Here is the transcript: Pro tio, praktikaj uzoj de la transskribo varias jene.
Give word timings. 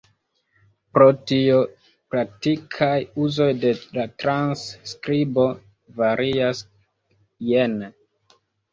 Pro 0.97 1.05
tio, 1.31 1.59
praktikaj 2.15 2.95
uzoj 3.27 3.49
de 3.67 3.75
la 3.99 4.09
transskribo 4.25 5.47
varias 6.03 6.69
jene. 7.55 7.97